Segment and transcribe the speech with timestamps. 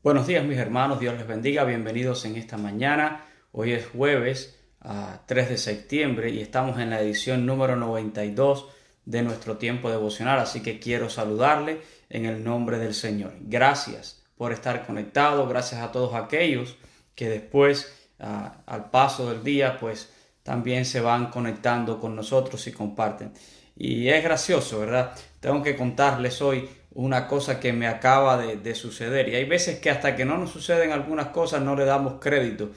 [0.00, 3.24] Buenos días mis hermanos, Dios les bendiga, bienvenidos en esta mañana.
[3.50, 8.68] Hoy es jueves a 3 de septiembre y estamos en la edición número 92
[9.04, 11.80] de nuestro tiempo devocional, así que quiero saludarle
[12.10, 13.32] en el nombre del Señor.
[13.40, 16.76] Gracias por estar conectado, gracias a todos aquellos
[17.16, 20.12] que después al paso del día pues
[20.44, 23.32] también se van conectando con nosotros y comparten.
[23.74, 25.12] Y es gracioso, ¿verdad?
[25.40, 29.28] Tengo que contarles hoy una cosa que me acaba de, suceder.
[29.28, 32.70] Y hay veces que hasta que no nos suceden algunas cosas no le damos crédito.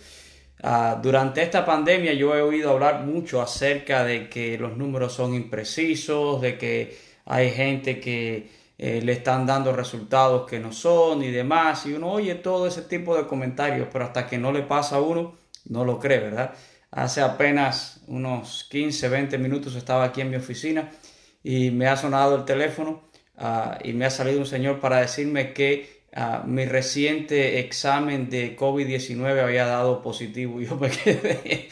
[0.63, 5.33] Ah, durante esta pandemia yo he oído hablar mucho acerca de que los números son
[5.33, 11.31] imprecisos, de que hay gente que eh, le están dando resultados que no son y
[11.31, 11.85] demás.
[11.85, 15.01] Y uno oye todo ese tipo de comentarios, pero hasta que no le pasa a
[15.01, 15.35] uno,
[15.65, 16.53] no lo cree, ¿verdad?
[16.91, 20.91] Hace apenas unos 15, 20 minutos estaba aquí en mi oficina
[21.43, 23.10] y me ha sonado el teléfono
[23.43, 28.55] Ah, y me ha salido un señor para decirme que ah, mi reciente examen de
[28.55, 30.61] COVID-19 había dado positivo.
[30.61, 31.67] Yo me quedé,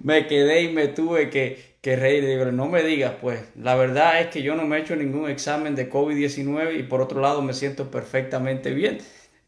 [0.00, 2.26] me quedé y me tuve que, que reír.
[2.26, 5.30] Digo, no me digas, pues la verdad es que yo no me he hecho ningún
[5.30, 8.98] examen de COVID-19 y por otro lado me siento perfectamente bien.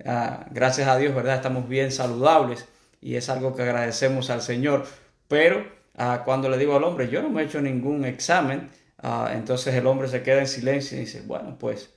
[0.07, 1.37] Ah, gracias a Dios, ¿verdad?
[1.37, 2.67] Estamos bien saludables
[3.03, 4.87] y es algo que agradecemos al Señor.
[5.29, 5.63] Pero
[6.25, 8.69] cuando le digo al hombre, yo no me he hecho ningún examen,
[8.99, 11.91] Ah, entonces el hombre se queda en silencio y dice, bueno, pues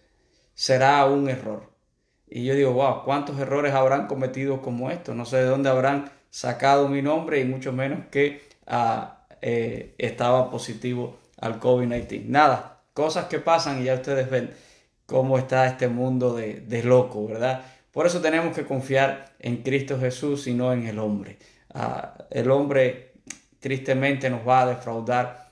[0.53, 1.71] será un error.
[2.27, 5.15] Y yo digo, wow, ¿cuántos errores habrán cometido como esto?
[5.15, 10.51] No sé de dónde habrán sacado mi nombre y mucho menos que ah, eh, estaba
[10.51, 12.25] positivo al COVID-19.
[12.25, 14.51] Nada, cosas que pasan y ya ustedes ven
[15.05, 17.63] cómo está este mundo de, loco, ¿verdad?
[17.91, 21.39] Por eso tenemos que confiar en Cristo Jesús y no en el hombre.
[21.73, 23.13] Ah, el hombre
[23.59, 25.48] tristemente nos va a defraudar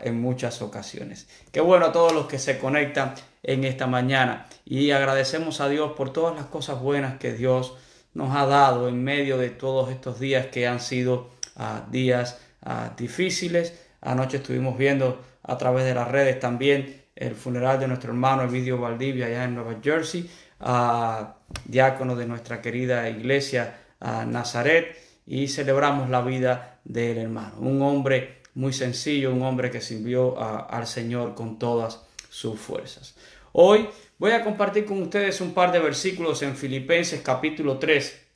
[0.00, 1.28] en muchas ocasiones.
[1.52, 5.92] Qué bueno a todos los que se conectan en esta mañana y agradecemos a Dios
[5.92, 7.74] por todas las cosas buenas que Dios
[8.12, 12.92] nos ha dado en medio de todos estos días que han sido ah, días ah,
[12.96, 13.80] difíciles.
[14.00, 18.80] Anoche estuvimos viendo a través de las redes también el funeral de nuestro hermano Evidio
[18.80, 20.28] Valdivia allá en Nueva Jersey,
[20.60, 28.39] a diácono de nuestra querida iglesia Nazaret y celebramos la vida del hermano, un hombre
[28.54, 33.14] muy sencillo, un hombre que sirvió al Señor con todas sus fuerzas.
[33.52, 33.88] Hoy
[34.18, 38.26] voy a compartir con ustedes un par de versículos en Filipenses capítulo 3,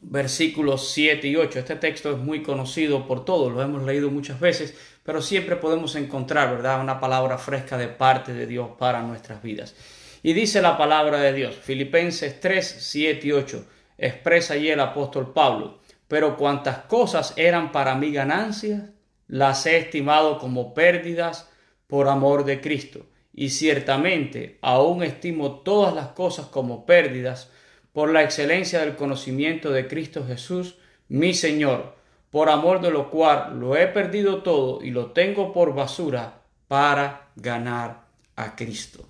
[0.00, 1.58] versículos 7 y 8.
[1.58, 5.94] Este texto es muy conocido por todos, lo hemos leído muchas veces, pero siempre podemos
[5.96, 9.74] encontrar, ¿verdad?, una palabra fresca de parte de Dios para nuestras vidas.
[10.22, 13.64] Y dice la palabra de Dios, Filipenses 3, 7 y 8,
[13.98, 15.78] expresa allí el apóstol Pablo,
[16.08, 18.95] pero cuantas cosas eran para mí ganancias,
[19.28, 21.50] las he estimado como pérdidas
[21.86, 27.50] por amor de Cristo, y ciertamente aún estimo todas las cosas como pérdidas
[27.92, 30.76] por la excelencia del conocimiento de Cristo Jesús,
[31.08, 31.94] mi Señor,
[32.30, 37.28] por amor de lo cual lo he perdido todo y lo tengo por basura para
[37.36, 38.04] ganar
[38.36, 39.06] a Cristo.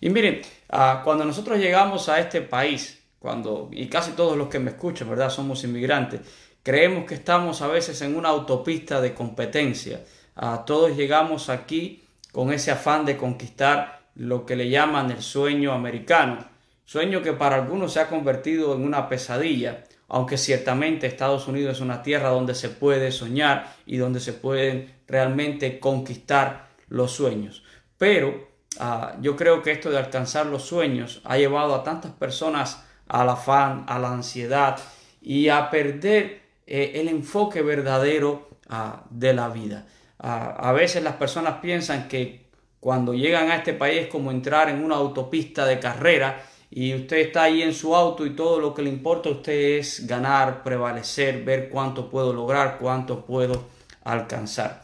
[0.00, 4.58] Y miren, ah, cuando nosotros llegamos a este país, cuando, y casi todos los que
[4.58, 5.30] me escuchan, ¿verdad?
[5.30, 6.20] Somos inmigrantes,
[6.62, 10.04] Creemos que estamos a veces en una autopista de competencia.
[10.36, 15.72] A todos llegamos aquí con ese afán de conquistar lo que le llaman el sueño
[15.72, 16.44] americano.
[16.84, 21.80] Sueño que para algunos se ha convertido en una pesadilla, aunque ciertamente Estados Unidos es
[21.80, 27.64] una tierra donde se puede soñar y donde se pueden realmente conquistar los sueños.
[27.98, 32.84] Pero ah, yo creo que esto de alcanzar los sueños ha llevado a tantas personas
[33.08, 34.78] al afán, a la ansiedad
[35.20, 36.41] y a perder
[36.74, 39.84] eh, el enfoque verdadero ah, de la vida.
[40.18, 42.46] Ah, a veces las personas piensan que
[42.80, 47.18] cuando llegan a este país es como entrar en una autopista de carrera y usted
[47.18, 50.62] está ahí en su auto y todo lo que le importa a usted es ganar,
[50.62, 53.66] prevalecer, ver cuánto puedo lograr, cuánto puedo
[54.04, 54.80] alcanzar.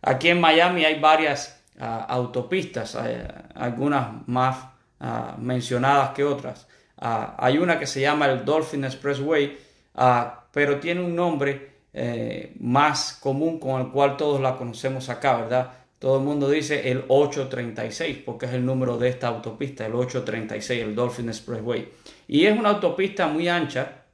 [0.00, 2.96] Aquí en Miami hay varias ah, autopistas,
[3.54, 4.56] algunas más
[5.36, 6.66] mencionadas que otras.
[6.96, 9.67] hay una que se llama el Dolphin Expressway,
[10.52, 15.72] pero tiene un nombre eh, más común con el cual todos la conocemos acá, ¿verdad?
[15.98, 20.82] Todo el mundo dice el 836 porque es el número de esta autopista, el 836,
[20.82, 21.88] el Dolphin Expressway.
[22.28, 24.04] Y es una autopista muy ancha,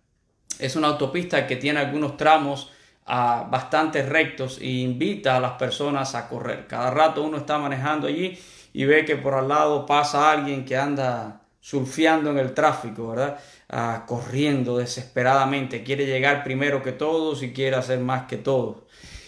[0.59, 2.71] es una autopista que tiene algunos tramos
[3.05, 6.67] ah, bastante rectos e invita a las personas a correr.
[6.67, 8.39] Cada rato uno está manejando allí
[8.73, 13.39] y ve que por al lado pasa alguien que anda surfeando en el tráfico, ¿verdad?
[13.69, 18.83] Ah, corriendo desesperadamente, quiere llegar primero que todos y quiere hacer más que todos.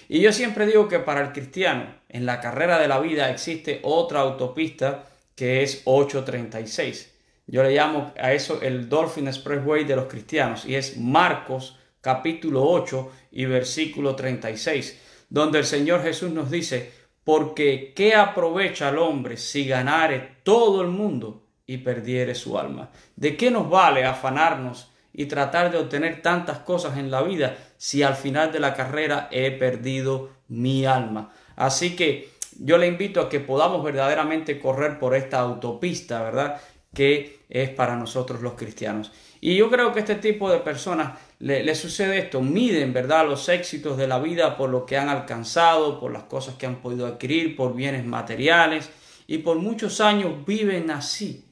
[0.09, 3.81] Y yo siempre digo que para el cristiano, en la carrera de la vida existe
[3.83, 7.13] otra autopista que es 836.
[7.47, 12.63] Yo le llamo a eso el Dolphin Expressway de los cristianos y es Marcos capítulo
[12.65, 16.93] 8 y versículo 36, donde el Señor Jesús nos dice,
[17.25, 22.91] porque ¿qué aprovecha al hombre si ganare todo el mundo y perdiere su alma?
[23.17, 28.03] ¿De qué nos vale afanarnos y tratar de obtener tantas cosas en la vida si
[28.03, 31.33] al final de la carrera he perdido mi alma?
[31.57, 36.61] Así que yo le invito a que podamos verdaderamente correr por esta autopista, ¿verdad?
[36.95, 39.13] Que es para nosotros los cristianos.
[39.41, 43.97] Y yo creo que este tipo de personas le, sucede esto, miden, ¿verdad?, los éxitos
[43.97, 47.55] de la vida por lo que han alcanzado, por las cosas que han podido adquirir,
[47.55, 48.91] por bienes materiales,
[49.27, 51.45] y por muchos años viven así.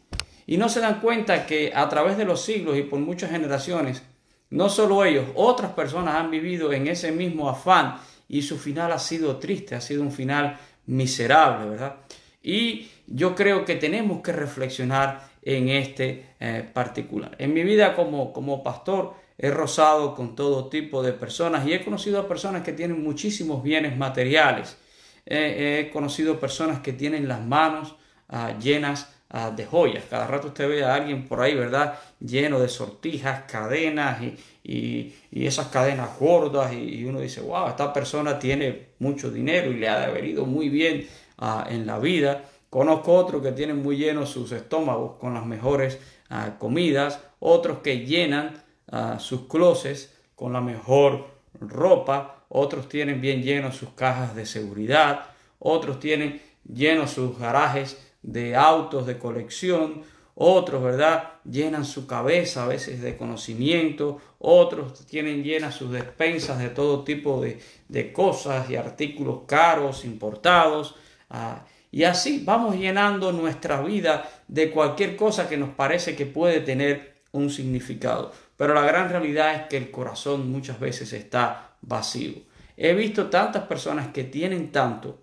[0.46, 4.02] Y no se dan cuenta que a través de los siglos y por muchas generaciones,
[4.50, 7.96] no solo ellos, otras personas han vivido en ese mismo afán
[8.28, 11.96] y su final ha sido triste, ha sido un final miserable, ¿verdad?
[12.42, 17.34] Y yo creo que tenemos que reflexionar en este eh, particular.
[17.38, 21.84] En mi vida como, como pastor he rozado con todo tipo de personas y he
[21.84, 24.78] conocido a personas que tienen muchísimos bienes materiales.
[25.26, 27.96] he conocido personas que tienen las manos
[28.28, 29.13] ah, llenas
[29.56, 30.04] de joyas.
[30.08, 31.98] Cada rato usted ve a alguien por ahí, ¿verdad?
[32.20, 34.22] Lleno de sortijas, cadenas
[34.62, 39.88] y, esas cadenas gordas y, uno dice, wow, esta persona tiene mucho dinero y le
[39.88, 41.08] ha venido muy bien
[41.38, 42.44] ah, en la vida.
[42.70, 45.98] Conozco otros que tienen muy llenos sus estómagos con las mejores
[46.30, 51.26] ah, comidas, otros que llenan ah, sus closets con la mejor
[51.60, 55.26] ropa, otros tienen bien llenos sus cajas de seguridad,
[55.58, 56.40] otros tienen
[56.72, 60.02] llenos sus garajes de autos de colección,
[60.34, 61.34] otros, ¿verdad?
[61.44, 67.40] Llenan su cabeza a veces de conocimiento, otros tienen llenas sus despensas de todo tipo
[67.40, 70.96] de, cosas y artículos caros, importados.
[71.30, 76.60] Ah, y así vamos llenando nuestra vida de cualquier cosa que nos parece que puede
[76.60, 78.32] tener un significado.
[78.56, 82.34] Pero la gran realidad es que el corazón muchas veces está vacío.
[82.76, 85.20] He visto tantas personas que tienen tanto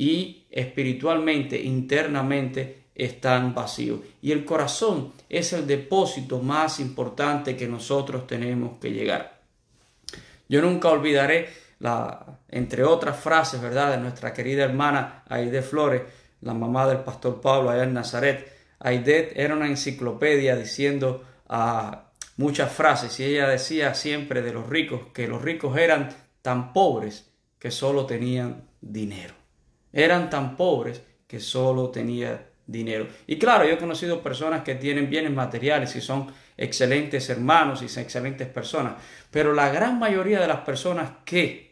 [0.00, 4.00] y espiritualmente, internamente, están vacíos.
[4.22, 9.42] Y el corazón es el depósito más importante que nosotros tenemos que llegar.
[10.48, 11.50] Yo nunca olvidaré
[11.80, 16.00] la, entre otras frases, ¿verdad?, de nuestra querida hermana Aide Flores,
[16.40, 18.50] la mamá del pastor Pablo allá en Nazaret.
[18.78, 21.26] Aide era una enciclopedia diciendo
[22.38, 26.08] muchas frases y ella decía siempre de los ricos que los ricos eran
[26.40, 29.39] tan pobres que solo tenían dinero.
[29.92, 33.06] Eran tan pobres que solo tenían dinero.
[33.26, 37.86] Y claro, yo he conocido personas que tienen bienes materiales y son excelentes hermanos y
[37.86, 38.94] excelentes personas,
[39.30, 41.70] pero la gran mayoría de las personas que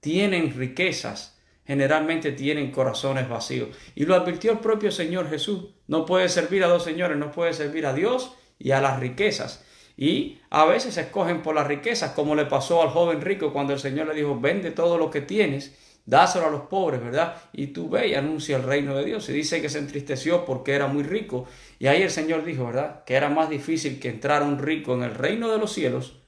[0.00, 3.68] tienen riquezas, generalmente tienen corazones vacíos.
[3.94, 5.68] Y lo advirtió el propio Señor Jesús.
[5.86, 9.64] No puede servir a dos señores, no puede servir a Dios y a las riquezas.
[9.96, 13.78] Y a veces escogen por las riquezas, como le pasó al joven rico cuando el
[13.78, 17.36] Señor le dijo, vende todo lo que tienes, dáselo a los pobres, ¿verdad?
[17.52, 19.28] Y tú ve y anuncia el reino de Dios.
[19.28, 21.46] Y dice que se entristeció porque era muy rico.
[21.78, 23.04] Y ahí el Señor dijo, ¿verdad?
[23.04, 26.18] Que era más difícil que entrar un rico en el reino de los cielos,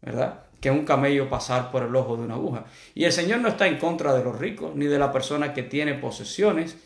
[0.00, 0.44] ¿verdad?
[0.60, 2.64] que un camello pasar por el ojo de una aguja.
[2.94, 5.62] Y el Señor no está en contra de los ricos ni de la persona que
[5.62, 6.76] tiene posesiones.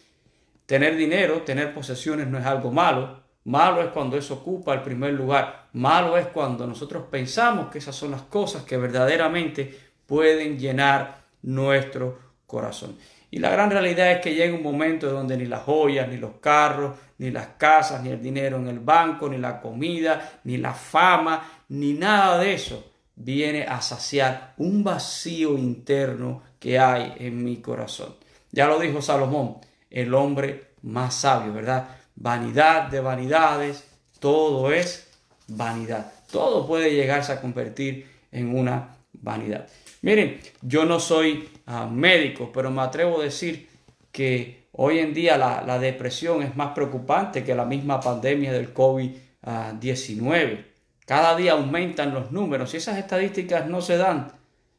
[0.67, 3.23] Tener dinero, tener posesiones no es algo malo.
[3.45, 5.69] Malo es cuando eso ocupa el primer lugar.
[5.73, 12.32] Malo es cuando nosotros pensamos que esas son las cosas que verdaderamente pueden llenar nuestro
[12.53, 12.99] corazón.
[13.31, 16.33] Y la gran realidad es que llega un momento donde ni las joyas, ni los
[16.39, 20.75] carros, ni las casas, ni el dinero en el banco, ni la comida, ni la
[20.75, 27.57] fama, ni nada de eso viene a saciar un vacío interno que hay en mi
[27.57, 28.15] corazón.
[28.51, 29.57] Ya lo dijo Salomón,
[29.91, 31.89] el hombre más sabio, ¿verdad?
[32.15, 33.89] Vanidad de vanidades,
[34.21, 35.09] todo es
[35.49, 36.13] vanidad.
[36.31, 39.69] Todo puede llegarse a convertir en una vanidad.
[40.03, 43.69] Miren, yo no soy ah, médico, pero me atrevo a decir
[44.11, 50.65] que hoy en día la, depresión es más preocupante que la misma pandemia del COVID-19.
[51.07, 54.33] Cada día aumentan los números y esas estadísticas no se dan.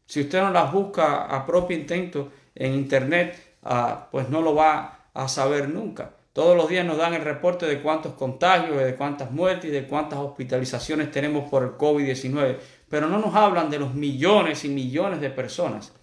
[0.06, 5.08] Si usted no las busca a propio intento en Internet, ah, pues no lo va
[5.14, 6.12] a saber nunca.
[6.34, 9.88] Todos los días nos dan el reporte de cuántos contagios, de cuántas muertes y de
[9.88, 12.58] cuántas hospitalizaciones tenemos por el COVID-19,
[12.94, 15.94] pero no nos hablan de los millones y millones de personas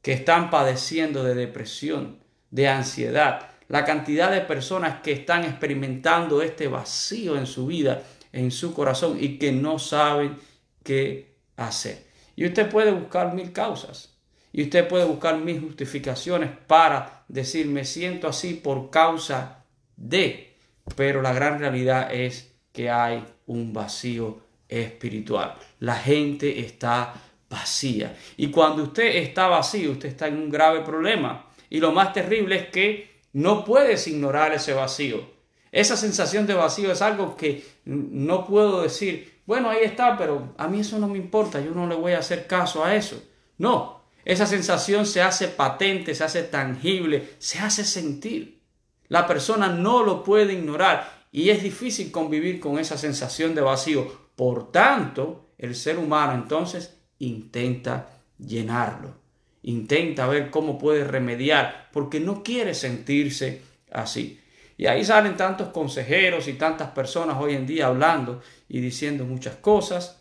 [0.00, 2.20] que están padeciendo de depresión,
[2.50, 8.50] de ansiedad, la cantidad de personas que están experimentando este vacío en su vida en
[8.50, 10.38] su corazón y que no saben
[10.82, 12.06] qué hacer.
[12.34, 14.16] Y usted puede buscar mil causas.
[14.52, 20.56] Y usted puede buscar mil justificaciones para decir me siento así por causa de.
[20.96, 24.40] pero la gran realidad es que hay un vacío
[24.80, 25.54] espiritual.
[25.80, 27.14] La gente está
[27.48, 28.16] vacía.
[28.36, 31.46] Y cuando usted está vacío, usted está en un grave problema.
[31.68, 35.30] Y lo más terrible es que no puedes ignorar ese vacío.
[35.70, 40.68] Esa sensación de vacío es algo que no puedo decir, bueno, ahí está, pero a
[40.68, 43.22] mí eso no me importa, yo no le voy a hacer caso a eso.
[43.58, 48.60] No, esa sensación se hace patente, se hace tangible, se hace sentir.
[49.08, 54.21] La persona no lo puede ignorar y es difícil convivir con esa sensación de vacío.
[54.42, 58.08] Por tanto, el ser humano entonces intenta
[58.38, 59.14] llenarlo,
[59.62, 64.40] intenta ver cómo puede remediar, porque no quiere sentirse así.
[64.76, 69.54] Y ahí salen tantos consejeros y tantas personas hoy en día hablando y diciendo muchas
[69.54, 70.20] cosas,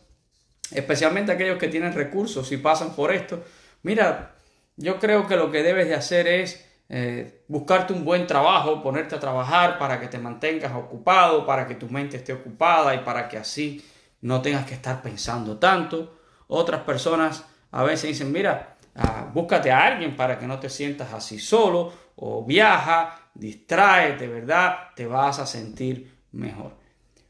[0.70, 3.44] especialmente aquellos que tienen recursos y pasan por esto.
[3.82, 4.36] Mira,
[4.78, 9.16] yo creo que lo que debes de hacer es eh, buscarte un buen trabajo, ponerte
[9.16, 13.28] a trabajar para que te mantengas ocupado, para que tu mente esté ocupada y para
[13.28, 13.84] que así
[14.22, 16.18] no tengas que estar pensando tanto.
[16.48, 21.14] Otras personas a veces dicen, mira, ah, búscate a alguien para que no te sientas
[21.14, 24.90] así solo o viaja, de ¿verdad?
[24.96, 26.76] Te vas a sentir mejor.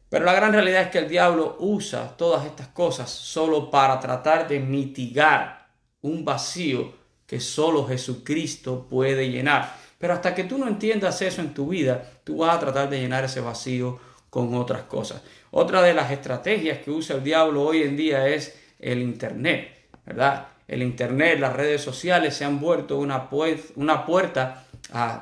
[0.09, 4.47] Pero la gran realidad es que el diablo usa todas estas cosas solo para tratar
[4.47, 5.69] de mitigar
[6.01, 6.93] un vacío
[7.25, 9.73] que solo Jesucristo puede llenar.
[9.97, 12.99] Pero hasta que tú no entiendas eso en tu vida, tú vas a tratar de
[12.99, 15.21] llenar ese vacío con otras cosas.
[15.51, 20.47] Otra de las estrategias que usa el diablo hoy en día es el Internet, ¿verdad?
[20.67, 24.65] El Internet, las redes sociales se han vuelto una, puerta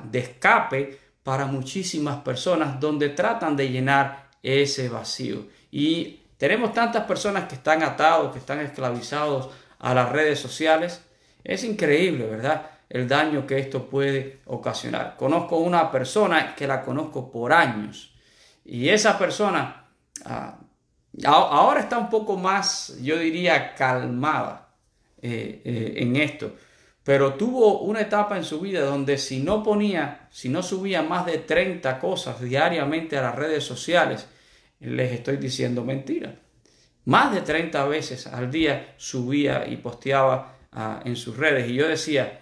[0.03, 5.47] de escape para muchísimas personas donde tratan de llenar ese vacío.
[5.71, 11.01] Y tenemos tantas personas que están atados, que están esclavizados a las redes sociales.
[11.43, 12.69] Es increíble, ¿verdad?
[12.87, 15.15] El daño que esto puede ocasionar.
[15.17, 18.13] Conozco una persona que la conozco por años
[18.63, 19.78] y esa persona
[20.25, 20.59] ah,
[21.25, 24.75] ahora está un poco más, yo diría, calmada
[25.21, 26.53] eh, eh, en esto
[27.09, 31.25] pero tuvo una etapa en su vida donde si no ponía, si no subía más
[31.25, 34.27] de 30 cosas diariamente a las redes sociales,
[34.79, 36.35] les estoy diciendo mentira.
[37.05, 41.67] Más de 30 veces al día subía y posteaba ah, en sus redes.
[41.67, 42.41] Y yo decía,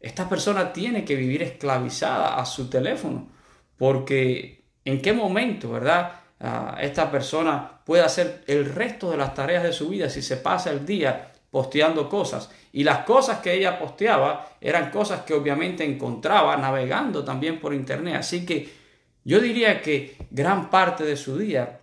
[0.00, 3.28] esta persona tiene que vivir esclavizada a su teléfono,
[3.76, 6.22] porque en qué momento, ¿verdad?
[6.40, 10.36] Ah, esta persona puede hacer el resto de las tareas de su vida si se
[10.36, 12.50] pasa el día posteando cosas.
[12.72, 18.16] Y las cosas que ella posteaba eran cosas que obviamente encontraba navegando también por internet.
[18.16, 18.68] Así que
[19.24, 21.80] yo diría que gran parte de su día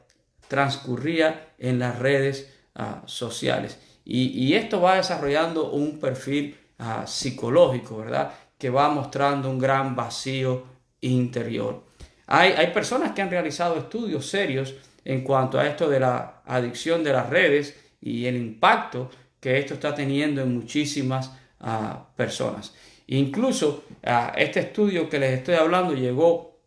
[0.48, 3.80] transcurría en las redes ah, sociales.
[4.08, 8.34] Y, esto va desarrollando un perfil ah, psicológico, ¿verdad?
[8.58, 10.64] Que va mostrando un gran vacío
[11.02, 11.85] interior.
[12.28, 17.04] Hay, hay personas que han realizado estudios serios en cuanto a esto de la adicción
[17.04, 22.74] de las redes y el impacto que esto está teniendo en muchísimas ah, personas.
[23.08, 26.60] Incluso ah, este estudio que les estoy hablando llegó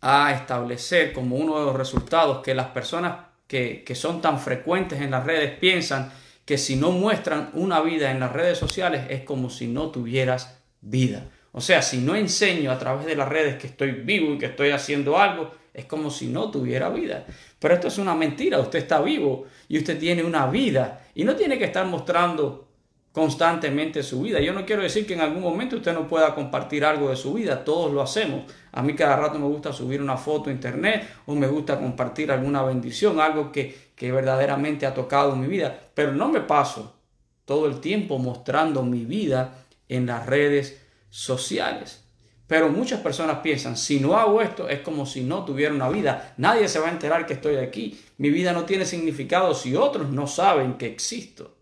[0.00, 5.00] a establecer como uno de los resultados que las personas que, que son tan frecuentes
[5.00, 6.12] en las redes piensan
[6.44, 10.58] que si no muestran una vida en las redes sociales es como si no tuvieras
[10.80, 11.26] vida.
[11.56, 14.46] O sea, si no enseño a través de las redes que estoy vivo y que
[14.46, 17.26] estoy haciendo algo, es como si no tuviera vida.
[17.60, 21.36] Pero esto es una mentira, usted está vivo y usted tiene una vida y no
[21.36, 22.66] tiene que estar mostrando
[23.12, 24.40] constantemente su vida.
[24.40, 27.32] Yo no quiero decir que en algún momento usted no pueda compartir algo de su
[27.34, 28.52] vida, todos lo hacemos.
[28.72, 32.32] A mí cada rato me gusta subir una foto a internet o me gusta compartir
[32.32, 36.96] alguna bendición, algo que, que verdaderamente ha tocado mi vida, pero no me paso
[37.44, 40.83] todo el tiempo mostrando mi vida en las redes
[41.14, 42.02] sociales.
[42.48, 46.34] Pero muchas personas piensan, si no hago esto es como si no tuviera una vida.
[46.38, 48.00] Nadie se va a enterar que estoy aquí.
[48.18, 51.56] Mi vida no tiene significado si otros no saben que existo.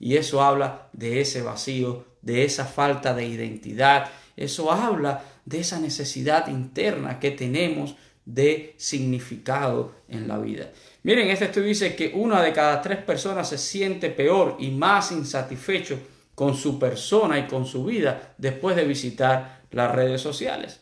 [0.00, 4.10] Y eso habla de ese vacío, de esa falta de identidad.
[4.36, 7.94] Eso habla de esa necesidad interna que tenemos
[8.24, 10.72] de significado en la vida.
[11.04, 15.12] Miren, este estudio dice que una de cada tres personas se siente peor y más
[15.12, 15.96] insatisfecho
[16.36, 20.80] con su persona y con su vida después de visitar las redes sociales.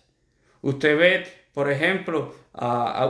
[0.61, 2.35] Usted ve, por ejemplo,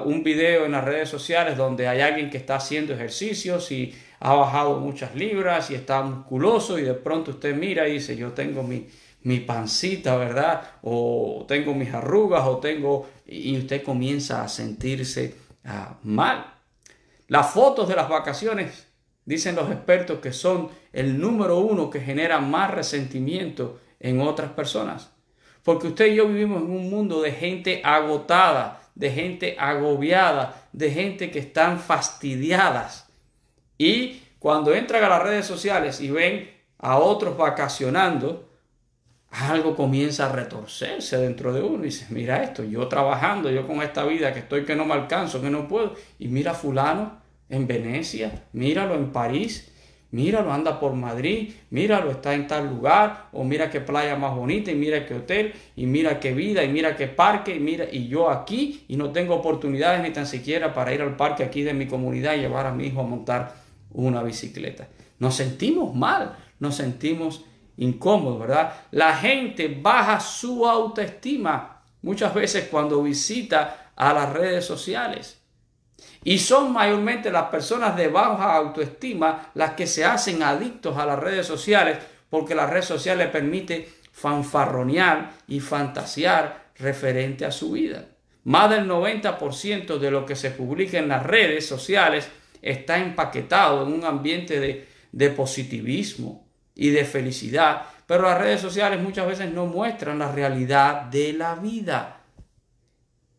[0.04, 4.34] un video en las redes sociales donde hay alguien que está haciendo ejercicios y ha
[4.34, 8.62] bajado muchas libras y está musculoso y de pronto usted mira y dice, yo tengo
[8.62, 8.86] mi,
[9.22, 10.62] mi pancita, ¿verdad?
[10.82, 13.08] O tengo mis arrugas o tengo...
[13.26, 15.34] y usted comienza a sentirse
[15.64, 16.54] ah, mal.
[17.28, 18.83] Las fotos de las vacaciones,
[19.24, 25.10] dicen los expertos, que son el número uno que genera más resentimiento en otras personas.
[25.62, 30.90] Porque usted y yo vivimos en un mundo de gente agotada, de gente agobiada, de
[30.90, 33.08] gente que están fastidiadas.
[33.78, 38.50] Y cuando entran a las redes sociales y ven a otros vacacionando,
[39.30, 43.82] algo comienza a retorcerse dentro de uno y dice, mira esto, yo trabajando, yo con
[43.82, 47.23] esta vida que estoy que no me alcanzo, que no puedo, y mira fulano
[47.54, 49.70] en Venecia, míralo en París,
[50.10, 54.70] míralo anda por Madrid, míralo está en tal lugar, o mira qué playa más bonita,
[54.70, 58.08] y mira qué hotel, y mira qué vida, y mira qué parque, y mira, y
[58.08, 61.74] yo aquí, y no tengo oportunidades ni tan siquiera para ir al parque aquí de
[61.74, 63.54] mi comunidad y llevar a mi hijo a montar
[63.92, 64.88] una bicicleta.
[65.18, 67.44] Nos sentimos mal, nos sentimos
[67.76, 68.72] incómodo, ¿verdad?
[68.90, 75.43] La gente baja su autoestima muchas veces cuando visita a las redes sociales.
[76.24, 81.18] Y son mayormente las personas de baja autoestima las que se hacen adictos a las
[81.18, 81.98] redes sociales
[82.30, 88.06] porque las redes sociales permite fanfarronear y fantasear referente a su vida.
[88.44, 92.28] Más del 90% de lo que se publica en las redes sociales
[92.60, 97.82] está empaquetado en un ambiente de, de positivismo, y de felicidad.
[98.06, 102.20] Pero las redes sociales muchas veces no muestran la realidad de la vida.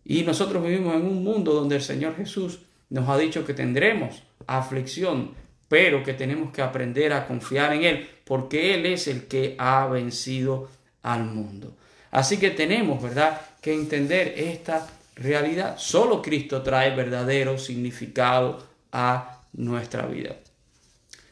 [0.03, 4.23] Y nosotros vivimos en un mundo donde el Señor Jesús nos ha dicho que tendremos
[4.47, 5.33] aflicción,
[5.67, 9.85] pero que tenemos que aprender a confiar en Él, porque Él es el que ha
[9.87, 10.69] vencido
[11.01, 11.75] al mundo.
[12.11, 15.75] Así que tenemos, ¿verdad?, que entender esta realidad.
[15.77, 20.35] Solo Cristo trae verdadero significado a nuestra vida.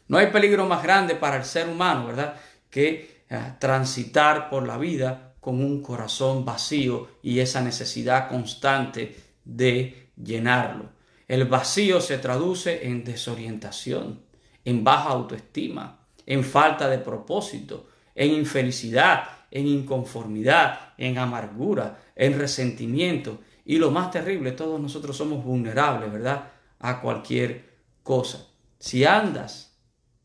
[0.07, 2.35] No hay peligro más grande para el ser humano, ¿verdad?,
[2.69, 10.09] que eh, transitar por la vida con un corazón vacío y esa necesidad constante de
[10.15, 10.92] llenarlo.
[11.27, 14.21] El vacío se traduce en desorientación,
[14.65, 23.39] en baja autoestima, en falta de propósito, en infelicidad, en inconformidad, en amargura, en resentimiento.
[23.65, 26.51] Y lo más terrible, todos nosotros somos vulnerables, ¿verdad?
[26.79, 28.47] A cualquier cosa.
[28.79, 29.77] Si andas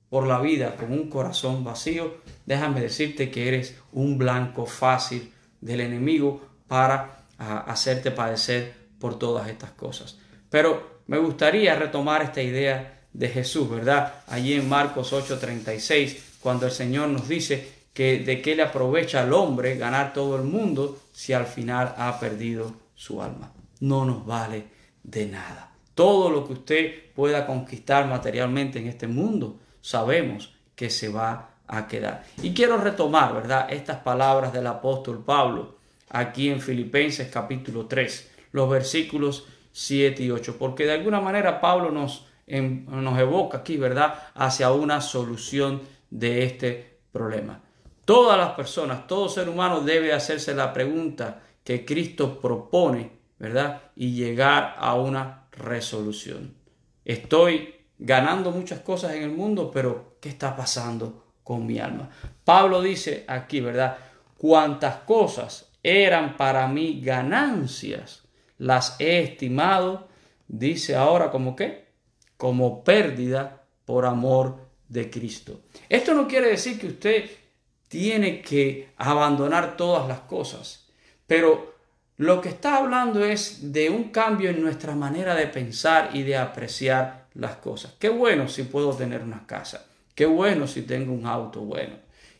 [0.09, 5.81] por la vida con un corazón vacío, déjame decirte que eres un blanco fácil del
[5.81, 10.18] enemigo para ah, hacerte padecer por todas estas cosas.
[10.51, 14.14] Pero me gustaría retomar esta idea de Jesús, ¿verdad?
[14.29, 19.33] Allí en Marcos 8:36, cuando el Señor nos dice que de qué le aprovecha al
[19.33, 23.53] hombre ganar todo el mundo si al final ha perdido su alma.
[23.81, 24.66] No nos vale
[25.03, 25.73] de nada.
[25.94, 31.88] Todo lo que usted pueda conquistar materialmente en este mundo, sabemos que se va a
[31.88, 32.25] quedar.
[32.42, 35.79] Y quiero retomar, ¿verdad?, estas palabras del apóstol Pablo
[36.11, 39.47] aquí en Filipenses capítulo 3, los versículos
[39.79, 45.01] 7 y 8, porque de alguna manera Pablo nos, nos evoca aquí, ¿verdad?, hacia una
[45.01, 47.62] solución de este problema.
[48.05, 53.83] Todas las personas, todo ser humano debe hacerse la pregunta que Cristo propone, ¿verdad?
[53.95, 56.55] Y llegar a una resolución.
[57.05, 62.11] Estoy ganando muchas cosas en el mundo, pero ¿qué está pasando con mi alma?
[62.45, 63.97] Pablo dice aquí, ¿verdad?
[64.37, 68.25] Cuantas cosas eran para mí ganancias,
[68.59, 70.09] las he estimado,
[70.47, 71.88] dice ahora como qué?
[72.37, 75.61] Como pérdida por amor de Cristo.
[75.88, 77.31] Esto no quiere decir que usted
[77.88, 80.88] tiene que abandonar todas las cosas,
[81.27, 81.75] pero
[82.16, 86.37] lo que está hablando es de un cambio en nuestra manera de pensar y de
[86.37, 87.94] apreciar las cosas.
[87.99, 89.87] Qué bueno si puedo tener una casa.
[90.14, 91.94] Qué bueno si tengo un auto bueno.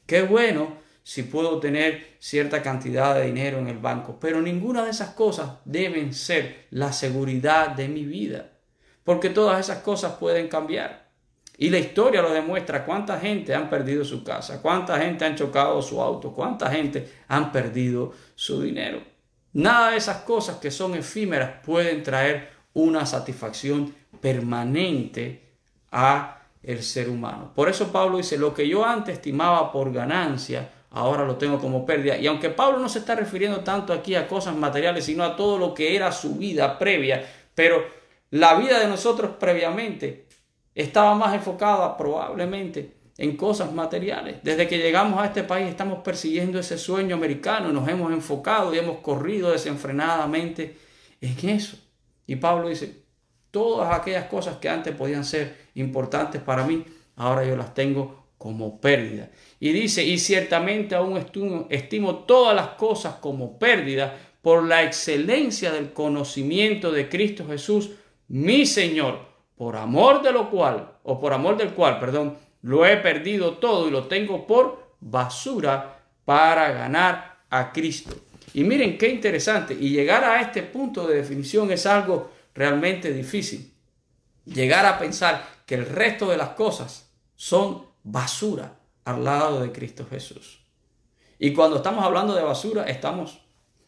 [0.05, 4.19] Qué bueno si puedo tener cierta cantidad de dinero en el banco.
[4.21, 8.51] Pero ninguna de esas cosas deben ser la seguridad de mi vida.
[9.05, 11.09] Porque todas esas cosas pueden cambiar.
[11.57, 15.81] Y la historia lo demuestra cuánta gente han perdido su casa, cuánta gente han chocado
[15.81, 19.01] su auto, cuánta gente han perdido su dinero.
[19.55, 25.55] Nada de esas cosas que son efímeras pueden traer una satisfacción permanente
[25.91, 27.51] a el ser humano.
[27.55, 31.85] Por eso Pablo dice, lo que yo antes estimaba por ganancia, ahora lo tengo como
[31.85, 32.17] pérdida.
[32.17, 35.59] Y aunque Pablo no se está refiriendo tanto aquí a cosas materiales, sino a todo
[35.59, 37.25] lo que era su vida previa,
[37.55, 37.85] pero
[38.31, 40.27] la vida de nosotros previamente
[40.75, 44.37] estaba más enfocada probablemente en cosas materiales.
[44.43, 48.79] Desde que llegamos a este país estamos persiguiendo ese sueño americano, nos hemos enfocado y
[48.79, 50.77] hemos corrido desenfrenadamente
[51.21, 51.77] en eso.
[52.27, 53.09] Y Pablo dice,
[53.51, 56.85] Todas aquellas cosas que antes podían ser importantes para mí,
[57.17, 59.31] ahora yo las tengo como pérdida.
[59.61, 61.19] Y dice, y ciertamente aún
[61.69, 67.91] estimo, todas las cosas como pérdida por la excelencia del conocimiento de Cristo Jesús,
[68.29, 72.97] mi Señor, por amor de lo cual, o por amor del cual, perdón, lo he
[72.99, 78.15] perdido todo y lo tengo por basura para ganar a Cristo.
[78.55, 79.75] Y miren qué interesante.
[79.79, 83.73] Y llegar a este punto de definición es algo realmente difícil.
[84.45, 90.07] Llegar a pensar que el resto de las cosas son basura al lado de Cristo
[90.09, 90.61] Jesús.
[91.39, 93.41] Y cuando estamos hablando de basura, estamos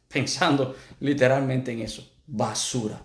[0.08, 3.02] pensando literalmente en eso, basura.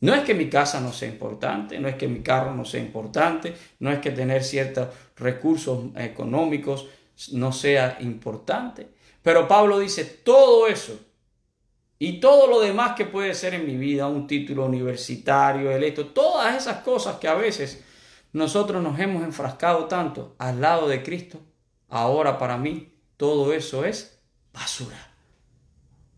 [0.00, 2.80] No es que mi casa no sea importante, no es que mi carro no sea
[2.80, 6.86] importante, no es que tener ciertos recursos económicos
[7.32, 8.88] no sea importante.
[9.22, 10.98] Pero Pablo dice, todo eso
[11.98, 16.54] y todo lo demás que puede ser en mi vida, un título universitario, electo, todas
[16.54, 17.82] esas cosas que a veces
[18.36, 21.40] nosotros nos hemos enfrascado tanto al lado de Cristo,
[21.88, 24.20] ahora para mí todo eso es
[24.52, 25.08] basura.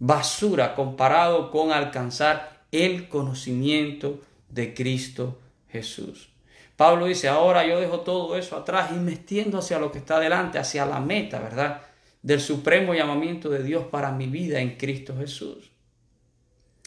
[0.00, 6.30] Basura comparado con alcanzar el conocimiento de Cristo Jesús.
[6.74, 10.18] Pablo dice, ahora yo dejo todo eso atrás y me extiendo hacia lo que está
[10.18, 11.82] delante, hacia la meta, ¿verdad?
[12.20, 15.70] Del supremo llamamiento de Dios para mi vida en Cristo Jesús.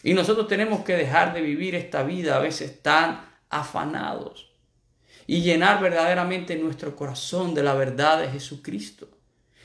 [0.04, 4.51] Y nosotros tenemos que dejar de vivir esta vida a veces tan afanados
[5.32, 9.08] y llenar verdaderamente nuestro corazón de la verdad de Jesucristo.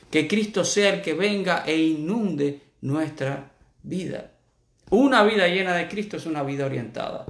[0.09, 3.51] Que Cristo sea el que venga e inunde nuestra
[3.83, 4.31] vida.
[4.89, 7.25] Una vida llena de Cristo es una vida orientada.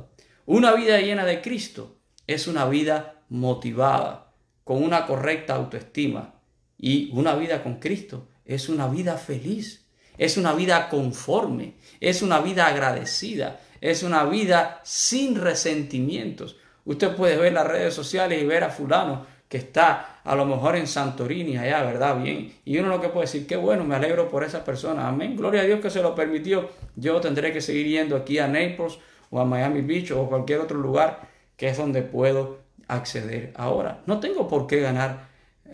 [0.45, 1.97] Una vida llena de Cristo
[2.27, 4.31] es una vida motivada,
[4.63, 6.35] con una correcta autoestima.
[6.77, 9.87] Y una vida con Cristo es una vida feliz,
[10.19, 16.55] es una vida conforme, es una vida agradecida, es una vida sin resentimientos.
[16.87, 20.77] Usted puede ver las redes sociales y ver a fulano que está a lo mejor
[20.77, 22.21] en Santorini allá, ¿verdad?
[22.21, 22.53] Bien.
[22.63, 25.05] Y uno lo que puede decir, qué bueno, me alegro por esa persona.
[25.05, 25.35] Amén.
[25.35, 26.69] Gloria a Dios que se lo permitió.
[26.95, 30.77] Yo tendré que seguir yendo aquí a Naples o a Miami Beach o cualquier otro
[30.77, 34.01] lugar que es donde puedo acceder ahora.
[34.05, 35.27] No tengo por qué ganar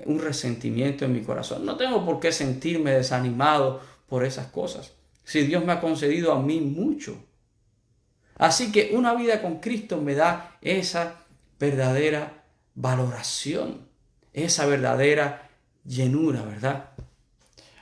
[0.07, 1.63] un resentimiento en mi corazón.
[1.63, 4.93] No tengo por qué sentirme desanimado por esas cosas.
[5.23, 7.17] Si Dios me ha concedido a mí mucho.
[8.37, 11.25] Así que una vida con Cristo me da esa
[11.59, 12.43] verdadera
[12.75, 13.87] valoración,
[14.33, 15.49] esa verdadera
[15.85, 16.89] llenura, ¿verdad?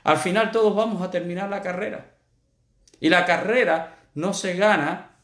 [0.04, 2.12] Al final todos vamos a terminar la carrera.
[3.00, 5.16] Y la carrera no se gana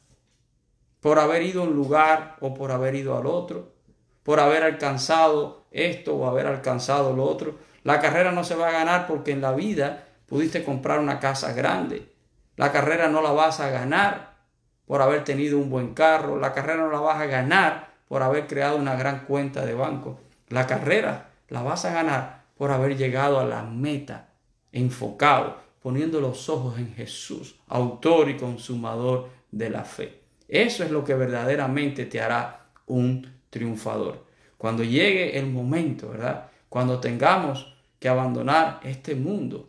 [1.01, 3.75] por haber ido a un lugar o por haber ido al otro,
[4.23, 7.59] por haber alcanzado esto o haber alcanzado lo otro.
[7.85, 11.53] La carrera no se va a ganar porque en la vida pudiste comprar una casa
[11.53, 12.13] grande.
[12.57, 14.38] La carrera no la vas a ganar
[14.89, 16.41] por haber tenido un buen carro.
[16.41, 20.19] La carrera no la vas a ganar por haber creado una gran cuenta de banco.
[20.49, 24.31] La carrera la vas a ganar por haber llegado a la meta,
[24.73, 30.23] enfocado, poniendo los ojos en Jesús, autor y consumador de la fe.
[30.49, 34.25] Eso es lo que verdaderamente te hará un triunfador.
[34.57, 36.49] Cuando llegue el momento, ¿verdad?
[36.71, 39.69] Cuando tengamos que abandonar este mundo,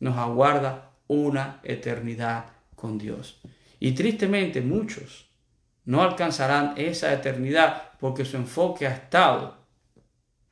[0.00, 2.44] nos aguarda una eternidad
[2.76, 3.40] con Dios.
[3.80, 5.28] Y tristemente muchos
[5.84, 9.66] no alcanzarán esa eternidad porque su enfoque ha estado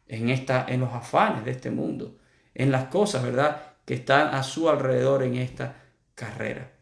[0.08, 2.18] en, esta, en los afanes de este mundo,
[2.54, 5.76] en las cosas, ¿verdad?, que están a su alrededor en esta
[6.14, 6.72] carrera.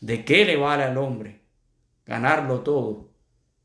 [0.00, 1.40] ¿De qué le vale al hombre
[2.06, 3.10] ganarlo todo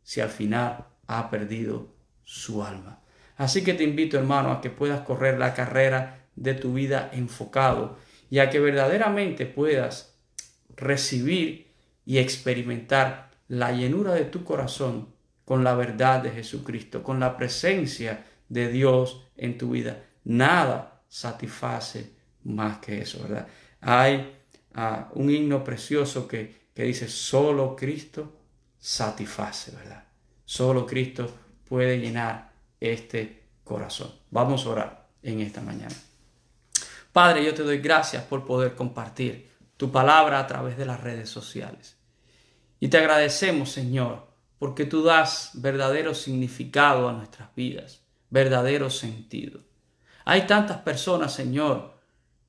[0.04, 3.02] si al final ha perdido su alma.
[3.38, 7.98] Así que te invito, hermano, a que puedas correr la carrera de tu vida enfocado
[8.30, 10.16] y a que verdaderamente puedas
[10.76, 11.69] recibir
[12.10, 15.10] y experimentar la llenura de tu corazón
[15.46, 20.04] con la verdad de Jesucristo, con la presencia de Dios en tu vida.
[20.24, 22.12] Nada satisface
[22.44, 23.48] más que eso, ¿verdad?
[23.82, 24.36] Hay
[24.74, 28.38] ah, un himno precioso que que dice, solo Cristo
[28.80, 30.06] satisface, ¿verdad?
[30.46, 31.30] Solo Cristo
[31.68, 34.14] puede llenar este corazón.
[34.32, 35.94] Vamos a orar en esta mañana.
[37.12, 41.30] Padre, yo te doy gracias por poder compartir tu palabra a través de las redes
[41.30, 41.98] sociales.
[42.80, 49.62] Y te agradecemos, Señor, porque tú das verdadero significado a nuestras vidas, verdadero sentido.
[50.26, 51.98] Hay tantas personas, Señor,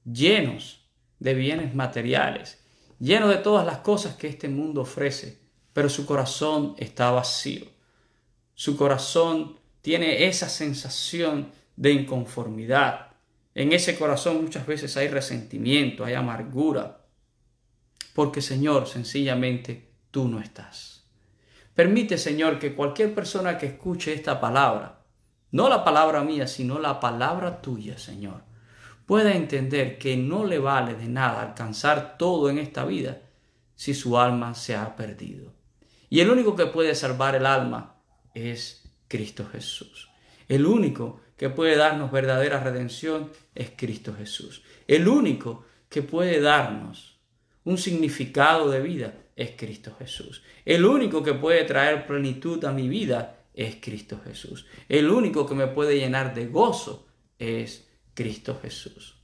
[0.05, 0.85] llenos
[1.19, 2.61] de bienes materiales,
[2.99, 5.39] lleno de todas las cosas que este mundo ofrece,
[5.73, 7.67] pero su corazón está vacío.
[8.55, 13.13] Su corazón tiene esa sensación de inconformidad.
[13.55, 17.05] En ese corazón muchas veces hay resentimiento, hay amargura,
[18.15, 21.05] porque Señor, sencillamente tú no estás.
[21.75, 25.01] Permite, Señor, que cualquier persona que escuche esta palabra,
[25.53, 28.43] no la palabra mía, sino la palabra tuya, Señor,
[29.07, 33.23] pueda entender que no le vale de nada alcanzar todo en esta vida
[33.75, 35.55] si su alma se ha perdido.
[36.09, 37.97] Y el único que puede salvar el alma
[38.35, 40.11] es Cristo Jesús.
[40.49, 44.63] El único que puede darnos verdadera redención es Cristo Jesús.
[44.87, 47.21] El único que puede darnos
[47.65, 50.43] un significado de vida es Cristo Jesús.
[50.67, 54.67] El único que puede traer plenitud a mi vida es Cristo Jesús.
[54.87, 57.07] El único que me puede llenar de gozo
[57.39, 59.17] es Cristo Jesús.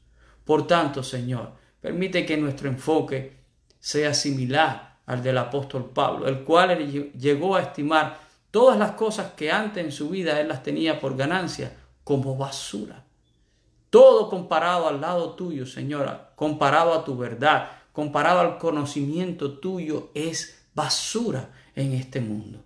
[0.42, 1.52] Por tanto, Señor,
[1.82, 3.36] permite que nuestro enfoque
[3.78, 8.18] sea similar al del apóstol Pablo, el cual llegó a estimar
[8.50, 13.04] todas las cosas que antes en su vida él las tenía por ganancia como basura.
[13.90, 20.66] Todo comparado al lado tuyo, Señora, comparado a tu verdad, comparado al conocimiento tuyo, es
[20.74, 22.62] basura en este mundo.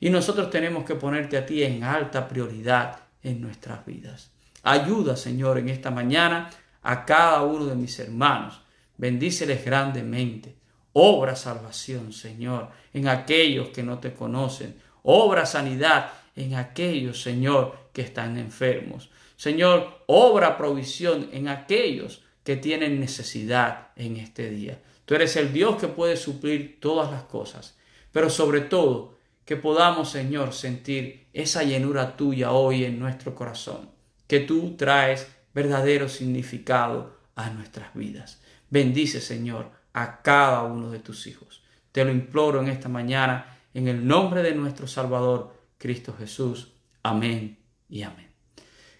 [0.00, 4.30] Y nosotros tenemos que ponerte a ti en alta prioridad en nuestras vidas.
[4.62, 6.50] Ayuda, Señor, en esta mañana
[6.82, 8.60] a cada uno de mis hermanos.
[8.98, 10.54] Bendíceles grandemente.
[10.92, 14.76] Obra salvación, Señor, en aquellos que no te conocen.
[15.04, 19.08] Obra sanidad en aquellos, Señor, que están enfermos.
[19.38, 24.80] Señor, obra provisión en aquellos que tienen necesidad en este día.
[25.04, 27.76] Tú eres el Dios que puede suplir todas las cosas,
[28.12, 33.90] pero sobre todo que podamos, Señor, sentir esa llenura tuya hoy en nuestro corazón,
[34.28, 38.40] que tú traes verdadero significado a nuestras vidas.
[38.70, 41.64] Bendice, Señor, a cada uno de tus hijos.
[41.90, 46.74] Te lo imploro en esta mañana, en el nombre de nuestro Salvador, Cristo Jesús.
[47.02, 48.30] Amén y amén.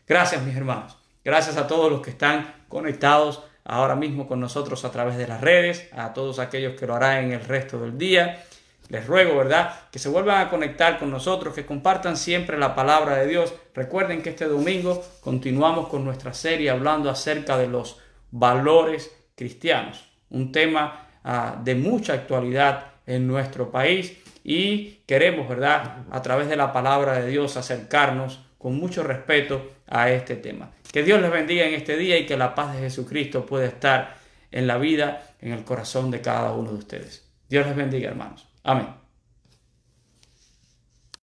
[0.05, 1.06] Gracias, mis hermanos.
[1.27, 5.41] Gracias a todos los que están conectados ahora mismo con nosotros a través de las
[5.41, 8.45] redes, a todos aquellos que lo harán en el resto del día.
[8.91, 13.17] Les ruego, ¿verdad?, que se vuelvan a conectar con nosotros, que compartan siempre la palabra
[13.17, 13.53] de Dios.
[13.75, 17.99] Recuerden que este domingo continuamos con nuestra serie hablando acerca de los
[18.31, 26.23] valores cristianos, un tema ah, de mucha actualidad en nuestro país y queremos, ¿verdad?, a
[26.23, 30.73] través de la palabra de Dios acercarnos con mucho respeto a este tema.
[30.91, 34.17] Que Dios les bendiga en este día y que la paz de Jesucristo pueda estar
[34.51, 37.25] en la vida, en el corazón de cada uno de ustedes.
[37.49, 38.45] Dios les bendiga, hermanos.
[38.65, 39.06] Amén.